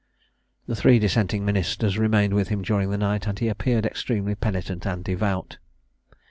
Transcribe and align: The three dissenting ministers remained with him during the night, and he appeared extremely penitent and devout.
The 0.65 0.75
three 0.75 0.97
dissenting 0.97 1.45
ministers 1.45 1.99
remained 1.99 2.33
with 2.33 2.47
him 2.47 2.63
during 2.63 2.89
the 2.89 2.97
night, 2.97 3.27
and 3.27 3.37
he 3.37 3.47
appeared 3.47 3.85
extremely 3.85 4.33
penitent 4.33 4.87
and 4.87 5.03
devout. 5.03 5.59